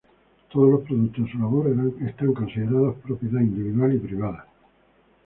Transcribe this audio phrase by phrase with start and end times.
[0.51, 1.91] Todos los productos de su labor eran
[2.33, 4.47] considerados propiedad individual y privada.